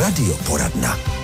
Radioporadna. 0.00 1.19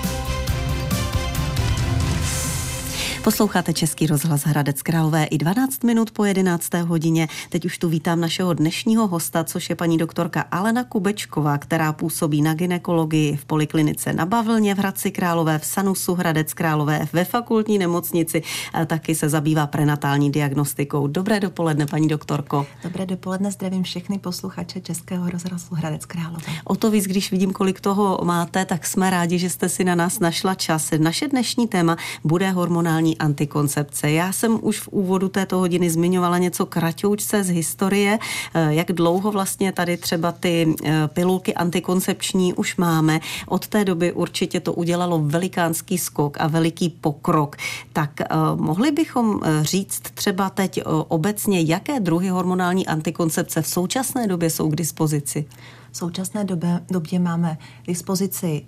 Posloucháte 3.27 3.73
Český 3.73 4.07
rozhlas 4.07 4.43
Hradec 4.45 4.83
Králové 4.83 5.25
i 5.25 5.39
12 5.39 5.85
minut 5.85 6.11
po 6.11 6.25
11. 6.25 6.75
hodině. 6.75 7.29
Teď 7.51 7.65
už 7.65 7.79
tu 7.79 7.89
vítám 7.89 8.21
našeho 8.21 8.55
dnešního 8.55 9.07
hosta, 9.07 9.45
což 9.45 9.71
je 9.71 9.77
paní 9.77 9.99
doktorka 9.99 10.45
Alena 10.51 10.85
Kubečková, 10.85 11.59
která 11.59 11.93
působí 11.93 12.43
na 12.43 12.55
ginekologii 12.55 13.37
v 13.37 13.45
poliklinice 13.45 14.13
na 14.13 14.27
Bavlně 14.27 14.75
v 14.75 14.79
Hradci 14.79 15.11
Králové, 15.11 15.59
v 15.59 15.67
Sanusu 15.67 16.15
Hradec 16.15 16.55
Králové, 16.55 17.09
ve 17.13 17.25
fakultní 17.25 17.79
nemocnici. 17.79 18.43
A 18.73 18.85
taky 18.85 19.15
se 19.15 19.29
zabývá 19.29 19.67
prenatální 19.67 20.33
diagnostikou. 20.33 21.07
Dobré 21.07 21.41
dopoledne, 21.41 21.87
paní 21.87 22.09
doktorko. 22.09 22.67
Dobré 22.85 23.07
dopoledne, 23.07 23.51
zdravím 23.51 23.83
všechny 23.83 24.19
posluchače 24.19 24.81
Českého 24.81 25.31
rozhlasu 25.31 25.75
Hradec 25.75 26.05
Králové. 26.05 26.53
O 26.65 26.77
to 26.77 26.91
víc, 26.91 27.05
když 27.05 27.31
vidím, 27.31 27.53
kolik 27.53 27.81
toho 27.81 28.21
máte, 28.25 28.65
tak 28.65 28.87
jsme 28.87 29.11
rádi, 29.11 29.39
že 29.39 29.51
jste 29.51 29.69
si 29.69 29.85
na 29.85 29.95
nás 29.95 30.21
našla 30.21 30.55
čas. 30.55 30.91
Naše 30.99 31.29
dnešní 31.29 31.69
téma 31.69 31.97
bude 32.25 32.51
hormonální 32.51 33.16
antikoncepce. 33.17 34.11
Já 34.11 34.33
jsem 34.33 34.59
už 34.63 34.81
v 34.81 34.89
úvodu 34.89 35.29
této 35.29 35.59
hodiny 35.59 35.91
zmiňovala 35.91 36.39
něco 36.39 36.67
kratoučce 36.67 37.45
z 37.45 37.49
historie, 37.49 38.19
eh, 38.55 38.75
jak 38.75 38.93
dlouho 38.93 39.33
vlastně 39.33 39.73
tady 39.73 39.97
třeba 39.97 40.33
ty 40.33 40.75
eh, 40.85 41.09
pilulky 41.09 41.55
antikoncepční 41.55 42.55
už 42.55 42.77
máme. 42.77 43.21
Od 43.47 43.67
té 43.67 43.85
doby 43.85 44.13
určitě 44.13 44.61
to 44.61 44.73
udělalo 44.73 45.19
velikánský 45.23 45.99
skok 45.99 46.37
a 46.41 46.47
veliký 46.47 46.89
pokrok. 46.89 47.57
Tak 47.93 48.21
eh, 48.21 48.27
mohli 48.55 48.91
bychom 48.93 49.41
říct 49.63 50.03
třeba 50.15 50.51
teď 50.51 50.81
obecně, 51.09 51.61
jaké 51.61 52.01
druhy 52.01 52.29
hormonální 52.29 52.87
antikoncepce 52.87 53.63
v 53.63 53.67
současné 53.67 54.27
době 54.27 54.51
jsou 54.51 54.69
k 54.69 54.77
dispozici? 54.77 55.45
V 55.93 55.97
současné 55.97 56.45
době, 56.45 56.81
době 56.91 57.19
máme 57.19 57.59
dispozici 57.87 58.67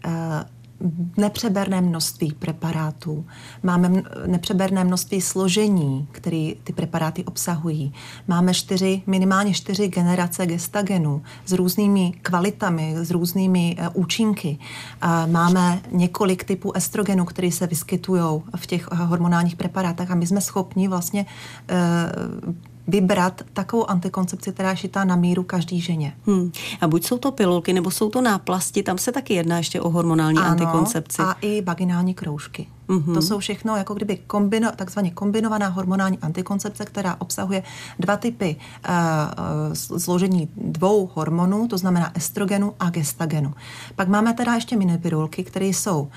nepřeberné 1.17 1.81
množství 1.81 2.33
preparátů, 2.33 3.25
máme 3.62 4.03
nepřeberné 4.27 4.85
množství 4.85 5.20
složení, 5.20 6.09
které 6.12 6.53
ty 6.65 6.73
preparáty 6.73 7.25
obsahují. 7.25 7.93
Máme 8.29 8.55
čtyři, 8.55 9.03
minimálně 9.07 9.55
čtyři 9.55 9.89
generace 9.89 10.47
gestagenů 10.47 11.23
s 11.47 11.53
různými 11.53 12.12
kvalitami, 12.23 12.95
s 12.97 13.11
různými 13.11 13.77
uh, 13.79 14.03
účinky. 14.03 14.59
Máme 15.27 15.81
několik 15.93 16.45
typů 16.45 16.73
estrogenů, 16.73 17.25
které 17.25 17.51
se 17.51 17.67
vyskytují 17.67 18.42
v 18.57 18.67
těch 18.67 18.92
hormonálních 18.92 19.57
preparátech 19.57 20.11
a 20.11 20.15
my 20.15 20.27
jsme 20.27 20.41
schopni 20.41 20.89
vlastně 20.89 21.27
uh, 22.47 22.55
vybrat 22.89 23.42
takovou 23.53 23.91
antikoncepci, 23.91 24.53
která 24.53 24.70
je 24.70 24.77
šitá 24.77 25.05
na 25.05 25.17
míru 25.17 25.42
každý 25.42 25.81
ženě. 25.81 26.14
Hmm. 26.27 26.53
A 26.81 26.89
buď 26.89 27.05
jsou 27.05 27.19
to 27.19 27.33
pilulky, 27.33 27.72
nebo 27.72 27.91
jsou 27.91 28.08
to 28.11 28.20
náplasti, 28.20 28.83
tam 28.83 28.98
se 28.98 29.12
taky 29.12 29.34
jedná 29.34 29.56
ještě 29.56 29.80
o 29.80 29.91
hormonální 29.91 30.39
ano, 30.39 30.48
antikoncepci. 30.48 31.22
a 31.22 31.33
i 31.41 31.62
vaginální 31.62 32.14
kroužky. 32.14 32.67
Mm-hmm. 32.89 33.14
To 33.14 33.22
jsou 33.22 33.39
všechno 33.39 33.77
jako 33.77 33.95
kdyby 33.95 34.17
kombino, 34.17 34.72
takzvaně 34.77 35.11
kombinovaná 35.11 35.69
hormonální 35.69 36.19
antikoncepce, 36.19 36.84
která 36.84 37.17
obsahuje 37.19 37.62
dva 37.98 38.17
typy 38.17 38.56
uh, 38.89 39.75
zložení 39.75 40.48
dvou 40.56 41.11
hormonů, 41.14 41.69
to 41.69 41.78
znamená 41.78 42.17
estrogenu 42.17 42.75
a 42.80 42.91
gestagenu. 42.91 43.55
Pak 43.97 44.08
máme 44.08 44.34
teda 44.34 44.55
ještě 44.55 44.77
minipirulky, 44.77 45.45
které 45.45 45.67
jsou 45.67 46.08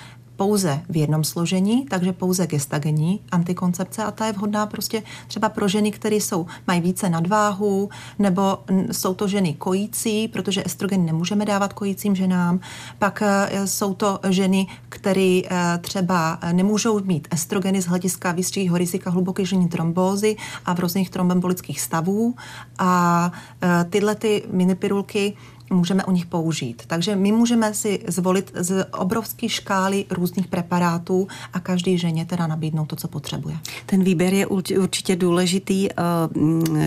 pouze 0.42 0.82
v 0.90 0.98
jednom 0.98 1.24
složení, 1.24 1.86
takže 1.86 2.14
pouze 2.14 2.48
gestagenní 2.48 3.20
antikoncepce 3.32 4.04
a 4.04 4.12
ta 4.12 4.26
je 4.26 4.34
vhodná 4.34 4.66
prostě 4.66 5.04
třeba 5.28 5.50
pro 5.50 5.68
ženy, 5.68 5.92
které 5.92 6.16
jsou, 6.16 6.46
mají 6.68 6.82
více 6.82 7.10
nadváhu, 7.10 7.90
nebo 8.20 8.58
jsou 8.92 9.14
to 9.14 9.28
ženy 9.28 9.54
kojící, 9.54 10.28
protože 10.28 10.64
estrogen 10.66 11.06
nemůžeme 11.06 11.46
dávat 11.46 11.74
kojícím 11.74 12.16
ženám. 12.16 12.60
Pak 13.00 13.22
e, 13.22 13.68
jsou 13.68 13.94
to 13.94 14.20
ženy, 14.30 14.68
které 14.90 15.42
e, 15.46 15.78
třeba 15.82 16.40
nemůžou 16.52 17.00
mít 17.04 17.28
estrogeny 17.32 17.82
z 17.82 17.86
hlediska 17.86 18.32
vyššího 18.32 18.78
rizika 18.78 19.10
hluboké 19.10 19.46
ženní 19.46 19.68
trombózy 19.68 20.36
a 20.66 20.74
v 20.74 20.80
různých 20.80 21.10
trombembolických 21.10 21.82
stavů. 21.82 22.36
A 22.80 23.32
e, 23.62 23.86
tyhle 23.90 24.16
ty 24.16 24.44
minipirulky 24.52 25.38
můžeme 25.72 26.06
u 26.06 26.12
nich 26.12 26.26
použít. 26.26 26.84
Takže 26.88 27.16
my 27.16 27.32
můžeme 27.32 27.74
si 27.74 28.04
zvolit 28.08 28.52
z 28.56 28.86
obrovské 28.92 29.50
škály 29.50 30.06
různých 30.10 30.48
preparátů 30.48 31.28
a 31.54 31.60
každý 31.60 31.98
ženě 31.98 32.26
teda 32.26 32.48
nabídnout 32.48 32.86
to, 32.86 32.96
co 32.96 33.08
potřebuje. 33.08 33.58
Ten 33.86 34.04
výběr 34.04 34.34
je 34.34 34.48
určitě 34.48 35.16
důležitý. 35.16 35.90
Eh, 35.92 35.94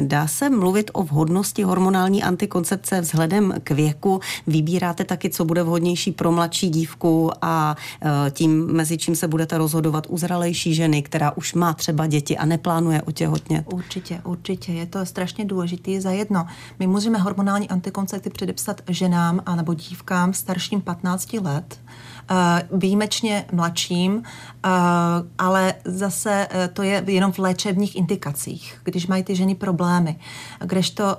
dá 0.00 0.26
se 0.26 0.50
mluvit 0.50 0.90
o 0.92 1.02
vhodnosti 1.02 1.62
hormonální 1.62 2.22
antikoncepce 2.22 3.00
vzhledem 3.00 3.54
k 3.64 3.70
věku? 3.70 4.20
Vybíráte 4.46 5.04
taky, 5.04 5.30
co 5.30 5.44
bude 5.44 5.62
vhodnější 5.62 6.12
pro 6.12 6.32
mladší 6.32 6.68
dívku 6.68 7.30
a 7.42 7.76
eh, 8.02 8.30
tím, 8.30 8.66
mezi 8.66 8.98
čím 8.98 9.16
se 9.16 9.28
budete 9.28 9.58
rozhodovat 9.58 10.06
u 10.08 10.18
zralejší 10.18 10.74
ženy, 10.74 11.02
která 11.02 11.36
už 11.36 11.54
má 11.54 11.72
třeba 11.72 12.06
děti 12.06 12.38
a 12.38 12.44
neplánuje 12.44 13.02
otěhotnět? 13.02 13.72
Určitě, 13.72 14.20
určitě. 14.24 14.72
Je 14.72 14.86
to 14.86 15.06
strašně 15.06 15.44
důležité 15.44 16.00
za 16.00 16.10
jedno. 16.10 16.46
My 16.78 16.86
můžeme 16.86 17.18
hormonální 17.18 17.68
antikoncepci 17.68 18.30
předepsat 18.30 18.73
například 18.74 18.94
ženám 18.94 19.42
anebo 19.46 19.74
dívkám 19.74 20.32
starším 20.32 20.80
15 20.80 21.40
let, 21.40 21.80
eh, 22.30 22.68
výjimečně 22.72 23.44
mladším, 23.52 24.22
eh, 24.22 24.68
ale 25.38 25.74
zase 25.84 26.48
eh, 26.50 26.68
to 26.68 26.82
je 26.82 27.04
jenom 27.06 27.32
v 27.32 27.38
léčebných 27.38 27.96
indikacích, 27.96 28.80
když 28.84 29.06
mají 29.06 29.22
ty 29.22 29.36
ženy 29.36 29.54
problémy. 29.54 30.18
Kdežto 30.60 31.16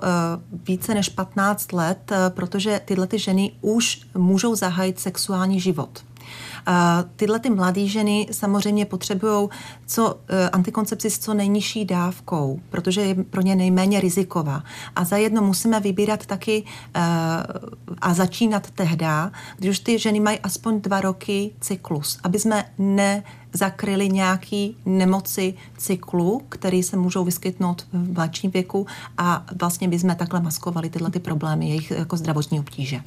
více 0.68 0.94
než 0.94 1.08
15 1.08 1.72
let, 1.72 2.12
protože 2.28 2.80
tyhle 2.84 3.06
ty 3.06 3.18
ženy 3.18 3.52
už 3.60 4.00
můžou 4.14 4.54
zahájit 4.54 5.00
sexuální 5.00 5.60
život. 5.60 6.04
Tyhle 7.16 7.40
ty 7.40 7.50
mladé 7.50 7.86
ženy 7.86 8.26
samozřejmě 8.30 8.86
potřebují 8.86 9.48
co, 9.86 10.16
eh, 10.28 10.50
antikoncepci 10.50 11.10
s 11.10 11.18
co 11.18 11.34
nejnižší 11.34 11.84
dávkou, 11.84 12.60
protože 12.70 13.00
je 13.00 13.14
pro 13.14 13.40
ně 13.40 13.56
nejméně 13.56 14.00
riziková. 14.00 14.62
A 14.96 15.04
zajedno 15.04 15.42
musíme 15.42 15.80
vybírat 15.80 16.26
taky 16.26 16.62
uh, 16.62 17.02
a 18.00 18.14
začínat 18.14 18.70
tehda, 18.70 19.32
když 19.56 19.70
už 19.70 19.78
ty 19.78 19.98
ženy 19.98 20.20
mají 20.20 20.38
aspoň 20.38 20.80
dva 20.80 21.00
roky 21.00 21.50
cyklus, 21.60 22.18
aby 22.22 22.38
jsme 22.38 22.64
ne 22.78 23.22
zakryli 23.56 24.08
nějaký 24.08 24.76
nemoci 24.86 25.54
cyklu, 25.78 26.42
které 26.48 26.82
se 26.82 26.96
můžou 26.96 27.24
vyskytnout 27.24 27.86
v 27.92 28.12
mladším 28.14 28.50
věku 28.50 28.86
a 29.18 29.46
vlastně 29.60 29.88
bychom 29.88 30.14
takhle 30.14 30.40
maskovali 30.40 30.90
tyhle 30.90 31.10
ty 31.10 31.18
problémy, 31.18 31.68
jejich 31.68 31.90
jako 31.90 32.16
zdravotní 32.16 32.60
obtíže. 32.60 33.00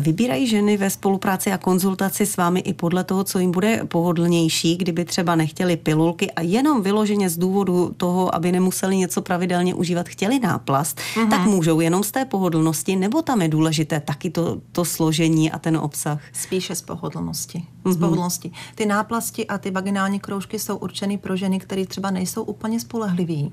Vybírají 0.00 0.46
ženy 0.46 0.76
ve 0.76 0.90
spolupráci 0.90 1.52
a 1.52 1.58
konzultaci 1.58 2.26
s 2.26 2.36
vámi 2.36 2.60
i 2.60 2.72
podle 2.74 3.04
toho, 3.04 3.24
co 3.24 3.38
jim 3.38 3.50
bude 3.50 3.84
pohodlnější, 3.84 4.76
kdyby 4.76 5.04
třeba 5.04 5.34
nechtěli 5.34 5.76
pilulky 5.76 6.30
a 6.30 6.40
jenom 6.40 6.82
vyloženě 6.82 7.30
z 7.30 7.38
důvodu 7.38 7.94
toho, 7.96 8.34
aby 8.34 8.52
nemuseli 8.52 8.96
něco 8.96 9.22
pravidelně 9.22 9.74
užívat, 9.74 10.08
chtěli 10.08 10.40
náplast, 10.40 10.98
mm-hmm. 10.98 11.30
tak 11.30 11.46
můžou 11.46 11.80
jenom 11.80 12.02
z 12.02 12.10
té 12.10 12.24
pohodlnosti, 12.24 12.96
nebo 12.96 13.22
tam 13.22 13.42
je 13.42 13.48
důležité 13.48 14.00
taky 14.00 14.30
to, 14.30 14.60
to 14.72 14.84
složení 14.84 15.52
a 15.52 15.58
ten 15.58 15.76
obsah? 15.76 16.20
Spíše 16.32 16.74
z 16.74 16.82
pohodlnosti. 16.82 17.58
Mm-hmm. 17.58 17.92
Z 17.92 17.96
pohodlnosti. 17.96 18.50
Ty 18.74 18.86
náplasti 18.86 19.46
a 19.46 19.58
ty 19.58 19.70
vaginální 19.70 19.95
kroužky 20.20 20.58
jsou 20.58 20.76
určeny 20.76 21.18
pro 21.18 21.36
ženy, 21.36 21.58
které 21.58 21.86
třeba 21.86 22.10
nejsou 22.10 22.42
úplně 22.42 22.80
spolehliví 22.80 23.52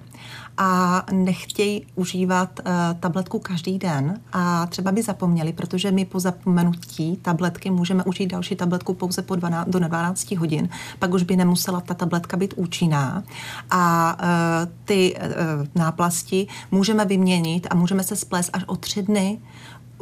a 0.57 1.03
nechtějí 1.11 1.85
užívat 1.95 2.59
uh, 2.59 2.99
tabletku 2.99 3.39
každý 3.39 3.79
den. 3.79 4.21
A 4.33 4.65
třeba 4.65 4.91
by 4.91 5.03
zapomněli, 5.03 5.53
protože 5.53 5.91
my 5.91 6.05
po 6.05 6.19
zapomenutí 6.19 7.17
tabletky 7.21 7.69
můžeme 7.69 8.03
užít 8.03 8.31
další 8.31 8.55
tabletku 8.55 8.93
pouze 8.93 9.21
po 9.21 9.35
12, 9.35 9.67
do 9.67 9.79
12 9.79 10.31
hodin, 10.31 10.69
pak 10.99 11.13
už 11.13 11.23
by 11.23 11.35
nemusela 11.35 11.81
ta 11.81 11.93
tabletka 11.93 12.37
být 12.37 12.53
účinná. 12.57 13.23
A 13.71 14.15
uh, 14.19 14.71
ty 14.85 15.15
uh, 15.15 15.67
náplasti 15.75 16.47
můžeme 16.71 17.05
vyměnit 17.05 17.67
a 17.69 17.75
můžeme 17.75 18.03
se 18.03 18.15
splést 18.15 18.49
až 18.53 18.63
o 18.67 18.75
tři 18.75 19.03
dny 19.03 19.39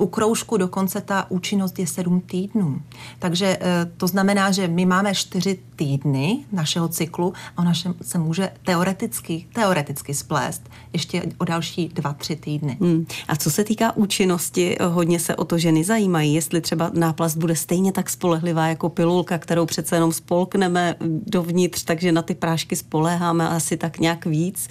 u 0.01 0.07
kroužku 0.07 0.57
dokonce 0.57 1.01
ta 1.01 1.31
účinnost 1.31 1.79
je 1.79 1.88
7 1.88 2.22
týdnů. 2.22 2.81
Takže 3.19 3.57
eh, 3.62 3.92
to 3.98 4.07
znamená, 4.07 4.51
že 4.51 4.68
my 4.68 4.86
máme 4.86 5.15
4 5.15 5.59
týdny 5.75 6.45
našeho 6.51 6.88
cyklu 6.88 7.33
a 7.57 7.62
ona 7.62 7.74
se 8.01 8.18
může 8.18 8.51
teoreticky, 8.65 9.45
teoreticky 9.53 10.13
splést 10.13 10.69
ještě 10.94 11.24
o 11.38 11.45
další 11.45 11.89
2-3 11.89 12.39
týdny. 12.39 12.77
Hmm. 12.81 13.06
A 13.27 13.36
co 13.36 13.51
se 13.51 13.63
týká 13.63 13.98
účinnosti, 13.98 14.77
hodně 14.81 15.19
se 15.19 15.36
o 15.36 15.45
to 15.45 15.57
ženy 15.57 15.83
zajímají, 15.83 16.33
jestli 16.33 16.62
třeba 16.62 16.92
náplast 16.94 17.38
bude 17.38 17.56
stejně 17.56 17.92
tak 17.92 18.09
spolehlivá 18.09 18.68
jako 18.68 18.89
pilulka, 18.89 19.38
kterou 19.38 19.65
přece 19.65 19.95
jenom 19.95 20.12
spolkneme 20.12 20.95
dovnitř, 21.27 21.83
takže 21.83 22.12
na 22.12 22.21
ty 22.21 22.36
prášky 22.36 22.75
spoléháme 22.75 23.50
asi 23.50 23.77
tak 23.77 24.00
nějak 24.00 24.25
víc. 24.25 24.68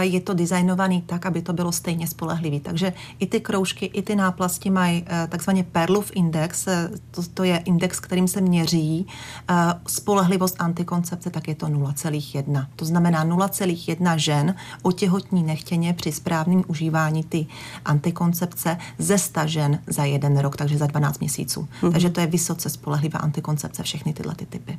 Je 0.00 0.20
to 0.20 0.34
designovaný 0.34 1.02
tak, 1.02 1.26
aby 1.26 1.42
to 1.42 1.52
bylo 1.52 1.72
stejně 1.72 2.06
spolehlivý. 2.06 2.60
Takže 2.60 2.92
i 3.18 3.26
ty 3.26 3.40
kroužky, 3.40 3.86
i 3.86 4.02
ty 4.02 4.16
náplasti 4.16 4.70
mají 4.70 5.04
takzvaně 5.28 5.64
Perlov 5.64 6.10
index, 6.14 6.64
to, 7.10 7.22
to 7.34 7.44
je 7.44 7.56
index, 7.56 8.00
kterým 8.00 8.28
se 8.28 8.40
měří 8.40 9.06
spolehlivost 9.86 10.56
antikoncepce, 10.58 11.30
tak 11.30 11.48
je 11.48 11.54
to 11.54 11.66
0,1. 11.66 12.66
To 12.76 12.84
znamená 12.84 13.26
0,1 13.26 14.16
žen 14.16 14.54
otěhotní 14.82 15.42
nechtěně 15.42 15.94
při 15.94 16.12
správném 16.12 16.64
užívání 16.66 17.24
ty 17.24 17.46
antikoncepce 17.84 18.78
ze 18.98 19.18
100 19.18 19.40
žen 19.44 19.78
za 19.86 20.04
jeden 20.04 20.38
rok, 20.38 20.56
takže 20.56 20.78
za 20.78 20.86
12 20.86 21.20
měsíců. 21.20 21.68
Mm-hmm. 21.82 21.92
Takže 21.92 22.10
to 22.10 22.20
je 22.20 22.26
vysoce 22.26 22.70
spolehlivá 22.70 23.18
antikoncepce, 23.18 23.82
všechny 23.82 24.12
tyhle 24.12 24.34
ty 24.34 24.46
typy. 24.46 24.78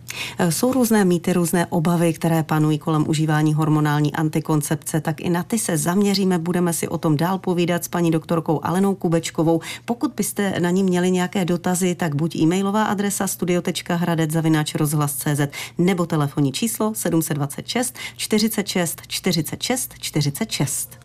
Jsou 0.49 0.73
různé 0.73 1.05
mýty, 1.05 1.33
různé 1.33 1.65
obavy, 1.65 2.13
které 2.13 2.43
panují 2.43 2.77
kolem 2.77 3.05
užívání 3.07 3.53
hormonální 3.53 4.13
antikoncepce, 4.13 4.98
tak 5.01 5.21
i 5.21 5.29
na 5.29 5.43
ty 5.43 5.59
se 5.59 5.77
zaměříme, 5.77 6.39
budeme 6.39 6.73
si 6.73 6.87
o 6.87 6.97
tom 6.97 7.17
dál 7.17 7.37
povídat 7.37 7.83
s 7.83 7.87
paní 7.87 8.11
doktorkou 8.11 8.59
Alenou 8.63 8.95
Kubečkovou. 8.95 9.61
Pokud 9.85 10.13
byste 10.15 10.59
na 10.59 10.69
ní 10.69 10.83
měli 10.83 11.11
nějaké 11.11 11.45
dotazy, 11.45 11.95
tak 11.95 12.15
buď 12.15 12.35
e-mailová 12.35 12.83
adresa 12.83 13.27
studio.hradec.cz 13.27 15.41
nebo 15.77 16.05
telefonní 16.05 16.51
číslo 16.51 16.93
726 16.95 17.95
46 18.17 19.01
46 19.07 19.93
46. 19.99 20.99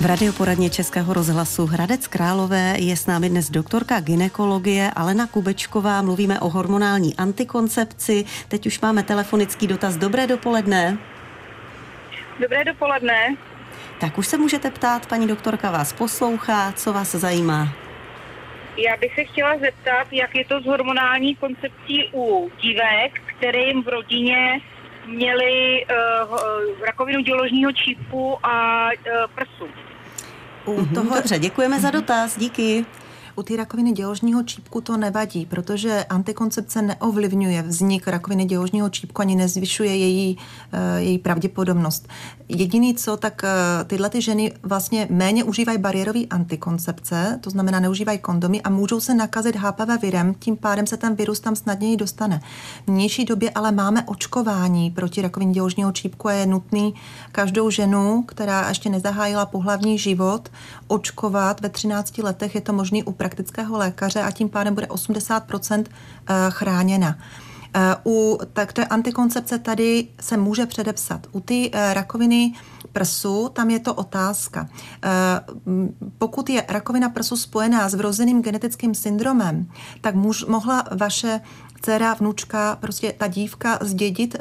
V 0.00 0.06
radioporadně 0.06 0.70
Českého 0.70 1.12
rozhlasu 1.12 1.66
Hradec 1.66 2.06
Králové 2.06 2.74
je 2.78 2.96
s 2.96 3.06
námi 3.06 3.28
dnes 3.28 3.50
doktorka 3.50 4.00
ginekologie 4.00 4.90
Alena 4.90 5.26
Kubečková. 5.26 6.02
Mluvíme 6.02 6.40
o 6.40 6.48
hormonální 6.48 7.16
antikoncepci. 7.16 8.24
Teď 8.48 8.66
už 8.66 8.80
máme 8.80 9.02
telefonický 9.02 9.66
dotaz. 9.66 9.96
Dobré 9.96 10.26
dopoledne. 10.26 11.13
Dobré 12.40 12.64
dopoledne. 12.64 13.36
Tak 14.00 14.18
už 14.18 14.26
se 14.26 14.38
můžete 14.38 14.70
ptát, 14.70 15.06
paní 15.06 15.26
doktorka 15.26 15.70
vás 15.70 15.92
poslouchá, 15.92 16.72
co 16.72 16.92
vás 16.92 17.14
zajímá. 17.14 17.68
Já 18.76 18.96
bych 18.96 19.14
se 19.14 19.24
chtěla 19.24 19.58
zeptat, 19.58 20.06
jak 20.12 20.34
je 20.34 20.44
to 20.44 20.60
s 20.60 20.66
hormonální 20.66 21.34
koncepcí 21.34 22.10
u 22.14 22.50
dívek, 22.60 23.20
kterým 23.26 23.82
v 23.82 23.88
rodině 23.88 24.60
měli 25.06 25.86
uh, 26.30 26.38
rakovinu 26.86 27.20
děložního 27.20 27.72
čípu 27.72 28.46
a 28.46 28.86
uh, 28.86 29.12
prsu. 29.34 29.68
U 30.64 30.80
mhm, 30.80 30.94
toho... 30.94 31.14
Dobře, 31.14 31.38
děkujeme 31.38 31.80
za 31.80 31.90
dotaz, 31.90 32.38
díky. 32.38 32.84
U 33.36 33.42
té 33.42 33.56
rakoviny 33.56 33.92
děložního 33.92 34.42
čípku 34.42 34.80
to 34.80 34.96
nevadí, 34.96 35.46
protože 35.46 36.04
antikoncepce 36.04 36.82
neovlivňuje 36.82 37.62
vznik 37.62 38.08
rakoviny 38.08 38.44
děložního 38.44 38.90
čípku 38.90 39.22
ani 39.22 39.36
nezvyšuje 39.36 39.96
její, 39.96 40.38
eh, 40.72 41.00
její 41.00 41.18
pravděpodobnost. 41.18 42.08
Jediný 42.48 42.94
co, 42.94 43.16
tak 43.16 43.44
eh, 43.44 43.84
tyhle 43.84 44.10
ty 44.10 44.22
ženy 44.22 44.52
vlastně 44.62 45.08
méně 45.10 45.44
užívají 45.44 45.78
bariérové 45.78 46.20
antikoncepce, 46.30 47.38
to 47.40 47.50
znamená 47.50 47.80
neužívají 47.80 48.18
kondomy 48.18 48.62
a 48.62 48.70
můžou 48.70 49.00
se 49.00 49.14
nakazit 49.14 49.56
HPV 49.56 50.02
virem, 50.02 50.34
tím 50.38 50.56
pádem 50.56 50.86
se 50.86 50.96
ten 50.96 51.14
virus 51.14 51.40
tam 51.40 51.56
snadněji 51.56 51.96
dostane. 51.96 52.40
V 52.86 52.90
dnešní 52.90 53.24
době 53.24 53.50
ale 53.50 53.72
máme 53.72 54.02
očkování 54.02 54.90
proti 54.90 55.22
rakovině 55.22 55.52
děložního 55.52 55.92
čípku 55.92 56.28
a 56.28 56.32
je 56.32 56.46
nutný 56.46 56.94
každou 57.32 57.70
ženu, 57.70 58.22
která 58.22 58.68
ještě 58.68 58.90
nezahájila 58.90 59.46
pohlavní 59.46 59.98
život, 59.98 60.48
očkovat 60.88 61.60
ve 61.60 61.68
13 61.68 62.18
letech. 62.18 62.54
Je 62.54 62.60
to 62.60 62.72
možný 62.72 63.02
u 63.02 63.12
praktického 63.24 63.78
lékaře 63.78 64.22
a 64.22 64.30
tím 64.30 64.48
pádem 64.48 64.74
bude 64.74 64.86
80% 64.86 65.84
eh, 65.84 66.34
chráněna. 66.50 67.18
Eh, 67.74 67.96
u 68.06 68.38
takto 68.52 68.82
antikoncepce 68.90 69.58
tady 69.58 70.08
se 70.20 70.36
může 70.36 70.66
předepsat. 70.66 71.26
U 71.32 71.40
ty 71.40 71.70
eh, 71.72 71.94
rakoviny 71.94 72.52
prsu, 72.92 73.48
tam 73.52 73.70
je 73.70 73.78
to 73.78 73.94
otázka. 73.94 74.68
Pokud 76.18 76.50
je 76.50 76.64
rakovina 76.68 77.08
prsu 77.08 77.36
spojená 77.36 77.88
s 77.88 77.94
vrozeným 77.94 78.42
genetickým 78.42 78.94
syndromem, 78.94 79.66
tak 80.00 80.14
muž, 80.14 80.44
mohla 80.44 80.84
vaše 80.96 81.40
dcera, 81.80 82.14
vnučka, 82.14 82.76
prostě 82.80 83.14
ta 83.18 83.26
dívka 83.26 83.78
zdědit 83.82 84.36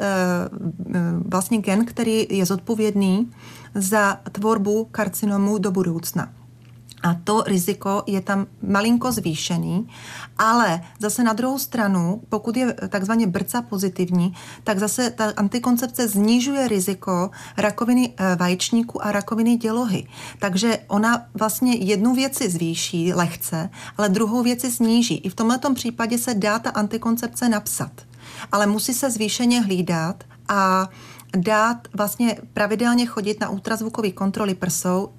vlastně 1.26 1.58
gen, 1.58 1.86
který 1.86 2.28
je 2.30 2.46
zodpovědný 2.46 3.32
za 3.76 4.20
tvorbu 4.32 4.88
karcinomu 4.92 5.58
do 5.58 5.72
budoucna. 5.72 6.43
A 7.04 7.14
to 7.24 7.44
riziko 7.48 8.04
je 8.08 8.22
tam 8.22 8.48
malinko 8.62 9.12
zvýšený, 9.12 9.88
ale 10.38 10.82
zase 11.00 11.24
na 11.24 11.34
druhou 11.34 11.60
stranu, 11.60 12.22
pokud 12.30 12.58
je 12.58 12.74
takzvaně 12.74 13.28
brca 13.28 13.62
pozitivní, 13.62 14.34
tak 14.64 14.80
zase 14.80 15.10
ta 15.10 15.34
antikoncepce 15.38 16.10
snižuje 16.10 16.68
riziko 16.68 17.32
rakoviny 17.58 18.14
eh, 18.18 18.36
vaječníku 18.36 19.06
a 19.06 19.12
rakoviny 19.12 19.56
dělohy. 19.56 20.08
Takže 20.40 20.80
ona 20.88 21.26
vlastně 21.34 21.76
jednu 21.76 22.16
věci 22.16 22.50
zvýší 22.50 23.14
lehce, 23.14 23.70
ale 23.98 24.10
druhou 24.10 24.44
věci 24.44 24.72
sníží. 24.72 25.18
I 25.18 25.30
v 25.30 25.36
tomto 25.36 25.74
případě 25.74 26.18
se 26.18 26.34
dá 26.34 26.60
ta 26.60 26.70
antikoncepce 26.70 27.50
napsat, 27.50 27.92
ale 28.52 28.68
musí 28.68 28.94
se 28.94 29.12
zvýšeně 29.12 29.62
hlídat 29.62 30.24
a 30.48 30.90
dát 31.38 31.88
vlastně 31.94 32.38
pravidelně 32.54 33.06
chodit 33.06 33.40
na 33.40 33.50
ultrazvukové 33.50 34.12
kontroly 34.12 34.56
prsou 34.56 35.10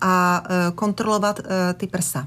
a 0.00 0.42
e, 0.48 0.72
kontrolovat 0.72 1.40
e, 1.40 1.74
ty 1.74 1.86
prsa. 1.86 2.26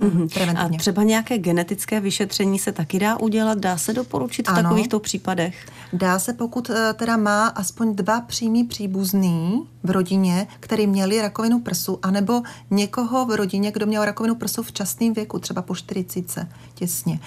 Mm-hmm. 0.00 0.74
A 0.74 0.78
třeba 0.78 1.02
nějaké 1.02 1.38
genetické 1.38 2.00
vyšetření 2.00 2.58
se 2.58 2.72
taky 2.72 2.98
dá 2.98 3.20
udělat? 3.20 3.58
Dá 3.58 3.78
se 3.78 3.92
doporučit 3.92 4.48
v 4.48 4.50
ano, 4.50 4.62
takovýchto 4.62 5.00
případech? 5.00 5.66
Dá 5.92 6.18
se, 6.18 6.32
pokud 6.32 6.70
e, 6.70 6.92
teda 6.92 7.16
má 7.16 7.46
aspoň 7.46 7.96
dva 7.96 8.20
přímý 8.20 8.64
příbuzný 8.64 9.62
v 9.82 9.90
rodině, 9.90 10.46
který 10.60 10.86
měli 10.86 11.22
rakovinu 11.22 11.60
prsu, 11.60 11.98
anebo 12.02 12.42
někoho 12.70 13.26
v 13.26 13.36
rodině, 13.36 13.72
kdo 13.72 13.86
měl 13.86 14.04
rakovinu 14.04 14.34
prsu 14.34 14.62
v 14.62 14.72
časném 14.72 15.14
věku, 15.14 15.38
třeba 15.38 15.62
po 15.62 15.74
40 15.74 16.46
těsně. 16.74 17.20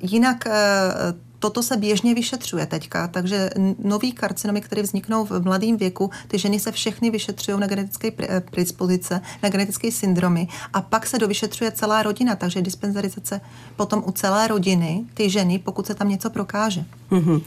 Jinak 0.00 0.44
Toto 1.38 1.62
se 1.62 1.76
běžně 1.76 2.14
vyšetřuje 2.14 2.66
teďka, 2.66 3.08
takže 3.08 3.50
nový 3.84 4.12
karcinomy, 4.12 4.60
které 4.60 4.82
vzniknou 4.82 5.24
v 5.24 5.44
mladém 5.44 5.76
věku, 5.76 6.10
ty 6.28 6.38
ženy 6.38 6.60
se 6.60 6.72
všechny 6.72 7.10
vyšetřují 7.10 7.60
na 7.60 7.66
genetické 7.66 8.10
eh, 8.18 8.40
predispozice, 8.40 9.20
na 9.42 9.48
genetické 9.48 9.92
syndromy 9.92 10.48
a 10.72 10.80
pak 10.80 11.06
se 11.06 11.18
dovyšetřuje 11.18 11.70
celá 11.70 12.02
rodina, 12.02 12.36
takže 12.36 12.62
dispenzarizace 12.62 13.40
potom 13.76 14.02
u 14.06 14.12
celé 14.12 14.48
rodiny, 14.48 15.04
ty 15.14 15.30
ženy, 15.30 15.58
pokud 15.58 15.86
se 15.86 15.94
tam 15.94 16.08
něco 16.08 16.30
prokáže. 16.30 16.84
Mm-hmm. 17.10 17.42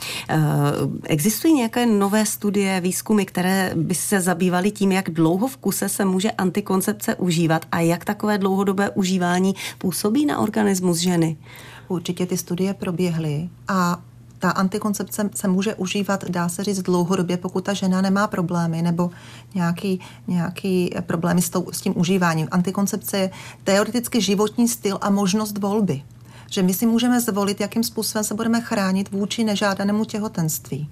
Existují 1.03 1.53
nějaké 1.53 1.85
nové 1.85 2.25
studie, 2.25 2.81
výzkumy, 2.81 3.25
které 3.25 3.71
by 3.75 3.95
se 3.95 4.21
zabývaly 4.21 4.71
tím, 4.71 4.91
jak 4.91 5.09
dlouho 5.09 5.47
v 5.47 5.57
kuse 5.57 5.89
se 5.89 6.05
může 6.05 6.31
antikoncepce 6.31 7.15
užívat 7.15 7.65
a 7.71 7.79
jak 7.79 8.05
takové 8.05 8.37
dlouhodobé 8.37 8.89
užívání 8.89 9.55
působí 9.77 10.25
na 10.25 10.39
organismus 10.39 10.97
ženy? 10.97 11.37
Určitě 11.91 12.25
ty 12.25 12.37
studie 12.37 12.73
proběhly 12.73 13.49
a 13.67 14.01
ta 14.39 14.49
antikoncepce 14.49 15.29
se 15.35 15.47
může 15.47 15.75
užívat, 15.75 16.29
dá 16.29 16.49
se 16.49 16.63
říct, 16.63 16.81
dlouhodobě, 16.81 17.37
pokud 17.37 17.63
ta 17.63 17.73
žena 17.73 18.01
nemá 18.01 18.27
problémy 18.27 18.81
nebo 18.81 19.11
nějaký, 19.55 19.99
nějaký 20.27 20.89
problémy 21.01 21.41
s, 21.41 21.49
tou, 21.49 21.71
s 21.71 21.81
tím 21.81 21.93
užíváním. 21.97 22.47
Antikoncepce 22.51 23.17
je 23.17 23.31
teoreticky 23.63 24.21
životní 24.21 24.67
styl 24.67 24.97
a 25.01 25.09
možnost 25.09 25.57
volby 25.57 26.03
že 26.53 26.63
my 26.63 26.73
si 26.73 26.85
můžeme 26.85 27.21
zvolit, 27.21 27.61
jakým 27.61 27.83
způsobem 27.83 28.23
se 28.23 28.33
budeme 28.33 28.61
chránit 28.61 29.11
vůči 29.11 29.43
nežádanému 29.43 30.05
těhotenství. 30.05 30.89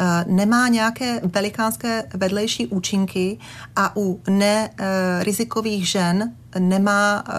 Eh, 0.00 0.24
nemá 0.28 0.68
nějaké 0.68 1.20
velikánské 1.24 2.08
vedlejší 2.14 2.66
účinky 2.66 3.38
a 3.76 3.96
u 3.96 4.20
nerizikových 4.28 5.88
žen 5.88 6.32
nemá 6.58 7.24
eh, 7.28 7.32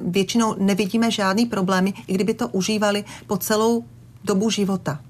většinou 0.00 0.54
nevidíme 0.58 1.10
žádný 1.10 1.46
problémy, 1.46 1.94
i 2.06 2.14
kdyby 2.14 2.34
to 2.34 2.48
užívali 2.48 3.04
po 3.26 3.36
celou 3.36 3.84
dobu 4.24 4.50
života. 4.50 5.00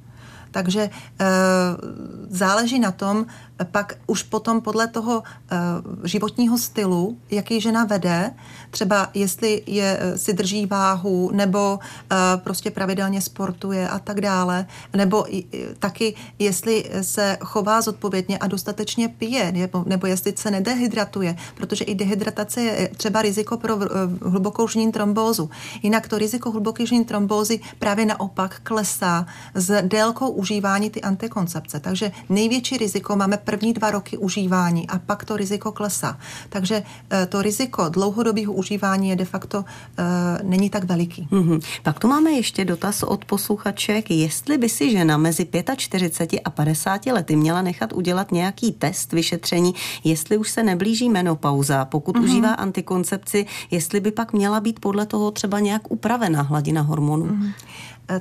Takže 0.50 0.80
e, 0.80 0.90
záleží 2.28 2.78
na 2.78 2.90
tom, 2.92 3.26
pak 3.64 3.94
už 4.06 4.22
potom 4.22 4.60
podle 4.60 4.86
toho 4.86 5.22
e, 5.22 5.56
životního 6.08 6.58
stylu, 6.58 7.18
jaký 7.30 7.60
žena 7.60 7.84
vede, 7.84 8.34
třeba 8.70 9.10
jestli 9.14 9.62
je, 9.66 9.98
eh, 10.00 10.18
si 10.18 10.32
drží 10.32 10.66
váhu, 10.66 11.30
nebo 11.32 11.78
e, 11.78 12.36
prostě 12.36 12.70
pravidelně 12.70 13.20
sportuje 13.20 13.88
a 13.88 13.98
tak 13.98 14.20
dále, 14.20 14.66
nebo 14.96 15.24
taky 15.78 16.14
jestli 16.38 16.90
se 17.00 17.38
chová 17.40 17.80
zodpovědně 17.80 18.38
a 18.38 18.46
dostatečně 18.46 19.08
pije, 19.08 19.52
nebo, 19.52 19.84
nebo 19.86 20.06
jestli 20.06 20.32
se 20.36 20.50
nedehydratuje, 20.50 21.36
protože 21.54 21.84
i 21.84 21.94
dehydratace 21.94 22.60
je 22.60 22.88
třeba 22.96 23.22
riziko 23.22 23.56
pro 23.56 23.78
hlubokou 24.22 24.68
žní 24.68 24.92
trombózu. 24.92 25.50
Jinak 25.82 26.08
to 26.08 26.18
riziko 26.18 26.50
hluboké 26.50 26.86
žní 26.86 27.04
trombózy 27.04 27.60
právě 27.78 28.06
naopak 28.06 28.60
klesá 28.62 29.26
s 29.54 29.82
délkou 29.82 30.28
užívání 30.28 30.90
ty 30.90 31.02
antikoncepce. 31.02 31.80
Takže 31.80 32.12
největší 32.28 32.78
riziko 32.78 33.16
máme 33.16 33.36
první 33.46 33.72
dva 33.72 33.90
roky 33.90 34.18
užívání 34.18 34.88
a 34.88 34.98
pak 34.98 35.24
to 35.24 35.36
riziko 35.36 35.72
klesá. 35.72 36.18
Takže 36.48 36.82
eh, 37.10 37.26
to 37.26 37.42
riziko 37.42 37.88
dlouhodobého 37.88 38.52
užívání 38.52 39.08
je 39.08 39.16
de 39.16 39.24
facto 39.24 39.58
uh, 39.58 39.64
není 40.42 40.70
tak 40.70 40.84
veliký. 40.84 41.28
Mm-hmm. 41.30 41.60
Pak 41.82 41.98
tu 41.98 42.08
máme 42.08 42.30
ještě 42.30 42.64
dotaz 42.64 43.02
od 43.02 43.24
posluchaček, 43.24 44.10
jestli 44.10 44.58
by 44.58 44.68
si 44.68 44.90
žena 44.90 45.16
mezi 45.16 45.48
45 45.76 46.40
a 46.44 46.50
50 46.50 47.06
lety 47.06 47.36
měla 47.36 47.62
nechat 47.62 47.92
udělat 47.92 48.32
nějaký 48.32 48.72
test, 48.72 49.12
vyšetření, 49.12 49.74
jestli 50.04 50.36
už 50.36 50.50
se 50.50 50.62
neblíží 50.62 51.08
menopauza, 51.08 51.84
pokud 51.84 52.16
mm-hmm. 52.16 52.24
užívá 52.24 52.52
antikoncepci, 52.52 53.46
jestli 53.70 54.00
by 54.00 54.10
pak 54.10 54.32
měla 54.32 54.60
být 54.60 54.80
podle 54.80 55.06
toho 55.06 55.30
třeba 55.30 55.60
nějak 55.60 55.90
upravena 55.90 56.42
hladina 56.42 56.82
hormonů. 56.82 57.26
Mm-hmm. 57.26 57.52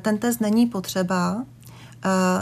Ten 0.01 0.17
test 0.17 0.41
není 0.41 0.65
potřeba, 0.65 1.45
Eh, 1.45 1.54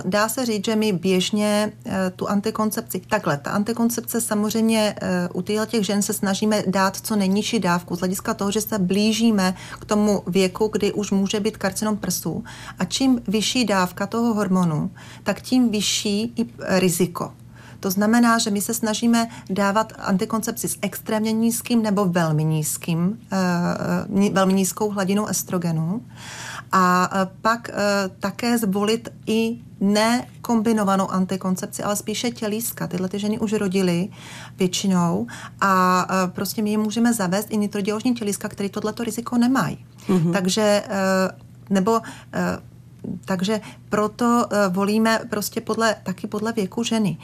dá 0.05 0.29
se 0.29 0.46
říct, 0.46 0.65
že 0.65 0.75
my 0.75 0.91
běžně 0.91 1.74
eh, 1.86 2.12
tu 2.15 2.29
antikoncepci, 2.29 3.01
takhle, 3.10 3.38
ta 3.38 3.51
antikoncepce 3.51 4.22
samozřejmě 4.22 4.96
eh, 5.01 5.29
u 5.34 5.41
těch 5.41 5.86
žen 5.86 6.01
se 6.01 6.13
snažíme 6.13 6.63
dát 6.67 6.98
co 6.98 7.15
nejnižší 7.15 7.60
dávku 7.60 7.96
z 7.96 8.00
hlediska 8.00 8.34
toho, 8.34 8.51
že 8.51 8.62
se 8.62 8.79
blížíme 8.79 9.55
k 9.79 9.86
tomu 9.86 10.24
věku, 10.27 10.67
kdy 10.67 10.93
už 10.93 11.12
může 11.12 11.39
být 11.39 11.58
karcinom 11.58 11.98
prsů. 11.98 12.43
A 12.79 12.86
čím 12.86 13.22
vyšší 13.27 13.65
dávka 13.65 14.08
toho 14.08 14.34
hormonu, 14.34 14.91
tak 15.24 15.41
tím 15.41 15.70
vyšší 15.70 16.34
i 16.36 16.46
riziko. 16.60 17.34
To 17.79 17.91
znamená, 17.91 18.38
že 18.38 18.50
my 18.50 18.62
se 18.62 18.74
snažíme 18.74 19.27
dávat 19.50 19.93
antikoncepci 19.98 20.70
s 20.70 20.77
extrémně 20.82 21.32
nízkým 21.32 21.82
nebo 21.82 22.05
velmi 22.05 22.43
nízkým, 22.43 23.20
velmi 24.32 24.53
nízkou 24.53 24.89
hladinou 24.89 25.25
estrogenu. 25.25 26.01
A 26.75 27.09
e, 27.13 27.27
pak 27.41 27.69
e, 27.69 27.73
také 28.19 28.57
zvolit 28.57 29.09
i 29.27 29.61
nekombinovanou 29.79 31.11
antikoncepci, 31.11 31.83
ale 31.83 31.95
spíše 31.95 32.31
tělíska. 32.31 32.87
Tyhle 32.87 33.09
ty 33.09 33.19
ženy 33.19 33.39
už 33.39 33.53
rodily 33.53 34.09
většinou 34.59 35.27
a 35.61 36.05
e, 36.09 36.27
prostě 36.27 36.61
my 36.61 36.71
je 36.71 36.77
můžeme 36.77 37.13
zavést 37.13 37.47
i 37.51 37.57
nitroděložní 37.57 38.13
tělíska, 38.13 38.49
které 38.49 38.69
tohleto 38.69 39.03
riziko 39.03 39.37
nemají. 39.37 39.85
Mm-hmm. 40.09 40.33
Takže 40.33 40.83
nebo 41.69 42.01
takže 43.25 43.61
proto 43.89 44.45
volíme 44.69 45.19
prostě 45.29 45.61
podle, 45.61 45.95
taky 46.03 46.27
podle 46.27 46.53
věku 46.53 46.83
ženy 46.83 47.17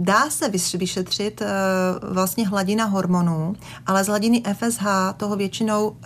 dá 0.00 0.30
se 0.30 0.48
vyšetřit 0.78 1.40
uh, 1.40 2.14
vlastně 2.14 2.48
hladina 2.48 2.84
hormonů, 2.84 3.56
ale 3.86 4.04
z 4.04 4.06
hladiny 4.06 4.42
FSH 4.54 4.86
toho 5.16 5.36
většinou 5.36 5.88
uh, 5.88 5.96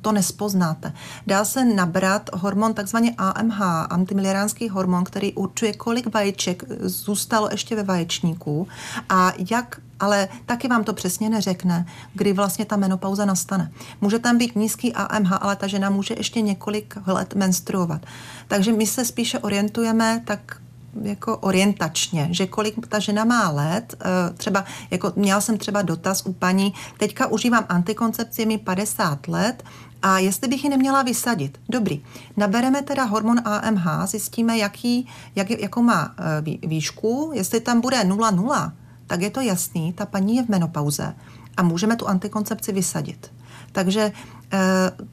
to 0.00 0.12
nespoznáte. 0.12 0.92
Dá 1.26 1.44
se 1.44 1.64
nabrat 1.64 2.30
hormon 2.34 2.74
takzvaně 2.74 3.14
AMH, 3.18 3.62
antimiliaránský 3.90 4.68
hormon, 4.68 5.04
který 5.04 5.32
určuje, 5.32 5.72
kolik 5.72 6.14
vajíček 6.14 6.62
zůstalo 6.80 7.48
ještě 7.50 7.76
ve 7.76 7.82
vaječníku 7.82 8.68
a 9.08 9.32
jak 9.50 9.80
ale 10.00 10.28
taky 10.46 10.68
vám 10.68 10.84
to 10.84 10.92
přesně 10.92 11.30
neřekne, 11.30 11.86
kdy 12.14 12.32
vlastně 12.32 12.64
ta 12.64 12.76
menopauza 12.76 13.24
nastane. 13.24 13.72
Může 14.00 14.18
tam 14.18 14.38
být 14.38 14.56
nízký 14.56 14.92
AMH, 14.92 15.32
ale 15.40 15.56
ta 15.56 15.66
žena 15.66 15.90
může 15.90 16.14
ještě 16.18 16.40
několik 16.40 16.98
let 17.06 17.34
menstruovat. 17.34 18.06
Takže 18.48 18.72
my 18.72 18.86
se 18.86 19.04
spíše 19.04 19.38
orientujeme 19.38 20.22
tak 20.24 20.61
jako 21.02 21.36
orientačně, 21.36 22.28
že 22.30 22.46
kolik 22.46 22.86
ta 22.86 22.98
žena 22.98 23.24
má 23.24 23.50
let, 23.50 23.94
eh, 24.00 24.32
třeba, 24.34 24.64
jako 24.90 25.12
měla 25.16 25.40
jsem 25.40 25.58
třeba 25.58 25.82
dotaz 25.82 26.22
u 26.26 26.32
paní, 26.32 26.74
teďka 26.98 27.26
užívám 27.26 27.66
antikoncepci, 27.68 28.46
mi 28.46 28.58
50 28.58 29.28
let, 29.28 29.64
a 30.02 30.18
jestli 30.18 30.48
bych 30.48 30.64
ji 30.64 30.70
neměla 30.70 31.02
vysadit. 31.02 31.60
Dobrý. 31.68 32.04
Nabereme 32.36 32.82
teda 32.82 33.04
hormon 33.04 33.40
AMH, 33.44 34.06
zjistíme, 34.06 34.58
jaký, 34.58 35.08
jak, 35.36 35.50
jakou 35.50 35.82
má 35.82 36.14
eh, 36.18 36.66
výšku. 36.66 37.30
Jestli 37.34 37.60
tam 37.60 37.80
bude 37.80 37.96
0,0, 37.96 38.72
tak 39.06 39.20
je 39.20 39.30
to 39.30 39.40
jasný, 39.40 39.92
ta 39.92 40.06
paní 40.06 40.36
je 40.36 40.42
v 40.42 40.48
menopauze 40.48 41.14
a 41.56 41.62
můžeme 41.62 41.96
tu 41.96 42.08
antikoncepci 42.08 42.72
vysadit. 42.72 43.32
Takže 43.72 44.12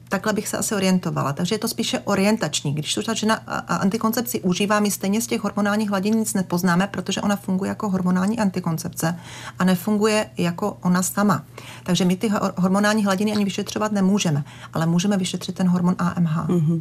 takhle 0.08 0.32
bych 0.32 0.48
se 0.48 0.58
asi 0.58 0.74
orientovala. 0.74 1.32
Takže 1.32 1.54
je 1.54 1.58
to 1.58 1.68
spíše 1.68 1.98
orientační. 1.98 2.74
Když 2.74 2.94
tu 2.94 3.02
ta 3.02 3.14
žena 3.14 3.34
antikoncepci 3.68 4.40
užívá, 4.40 4.80
my 4.80 4.90
stejně 4.90 5.20
z 5.20 5.26
těch 5.26 5.40
hormonálních 5.40 5.90
hladin 5.90 6.14
nic 6.14 6.34
nepoznáme, 6.34 6.86
protože 6.86 7.20
ona 7.20 7.36
funguje 7.36 7.68
jako 7.68 7.90
hormonální 7.90 8.38
antikoncepce 8.38 9.18
a 9.58 9.64
nefunguje 9.64 10.30
jako 10.38 10.76
ona 10.82 11.02
sama. 11.02 11.44
Takže 11.82 12.04
my 12.04 12.16
ty 12.16 12.32
hormonální 12.56 13.04
hladiny 13.04 13.32
ani 13.32 13.44
vyšetřovat 13.44 13.92
nemůžeme, 13.92 14.44
ale 14.72 14.86
můžeme 14.86 15.16
vyšetřit 15.16 15.54
ten 15.54 15.68
hormon 15.68 15.96
AMH. 15.98 16.48
Mm-hmm. 16.48 16.80